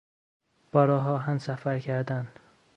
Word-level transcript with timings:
با 0.71 0.85
راه 0.85 1.09
آهن 1.09 1.37
سفر 1.37 1.79
کردن 1.79 2.27